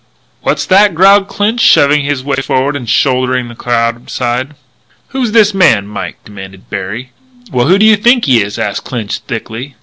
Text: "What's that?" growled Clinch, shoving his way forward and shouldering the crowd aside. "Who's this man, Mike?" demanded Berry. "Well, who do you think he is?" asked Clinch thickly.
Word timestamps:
"What's 0.41 0.65
that?" 0.65 0.95
growled 0.95 1.27
Clinch, 1.27 1.61
shoving 1.61 2.01
his 2.03 2.23
way 2.23 2.37
forward 2.37 2.75
and 2.75 2.89
shouldering 2.89 3.49
the 3.49 3.53
crowd 3.53 4.07
aside. 4.07 4.55
"Who's 5.09 5.31
this 5.31 5.53
man, 5.53 5.85
Mike?" 5.85 6.17
demanded 6.25 6.71
Berry. 6.71 7.11
"Well, 7.51 7.67
who 7.67 7.77
do 7.77 7.85
you 7.85 7.97
think 7.97 8.25
he 8.25 8.41
is?" 8.41 8.57
asked 8.57 8.83
Clinch 8.83 9.19
thickly. 9.19 9.75